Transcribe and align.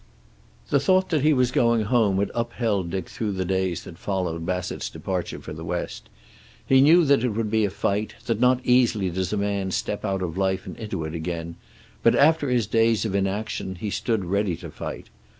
The 0.71 0.79
thought 0.79 1.09
that 1.11 1.21
he 1.21 1.31
was 1.31 1.51
going 1.51 1.83
home 1.83 2.17
had 2.17 2.31
upheld 2.33 2.89
Dick 2.89 3.07
through 3.07 3.33
the 3.33 3.45
days 3.45 3.83
that 3.83 3.99
followed 3.99 4.47
Bassett's 4.47 4.89
departure 4.89 5.39
for 5.39 5.53
the 5.53 5.63
West. 5.63 6.09
He 6.65 6.81
knew 6.81 7.05
that 7.05 7.23
it 7.23 7.29
would 7.29 7.51
be 7.51 7.65
a 7.65 7.69
fight, 7.69 8.15
that 8.25 8.39
not 8.39 8.65
easily 8.65 9.11
does 9.11 9.31
a 9.31 9.37
man 9.37 9.69
step 9.69 10.03
out 10.03 10.23
of 10.23 10.39
life 10.39 10.65
and 10.65 10.75
into 10.79 11.03
it 11.05 11.13
again, 11.13 11.55
but 12.01 12.15
after 12.15 12.49
his 12.49 12.65
days 12.65 13.05
of 13.05 13.13
inaction 13.13 13.75
he 13.75 13.91
stood 13.91 14.25
ready 14.25 14.55
to 14.55 14.71
fight. 14.71 15.09